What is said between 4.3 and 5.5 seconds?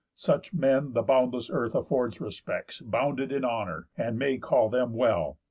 call them well.